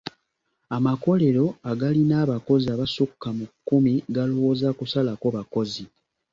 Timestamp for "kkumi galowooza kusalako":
3.51-5.25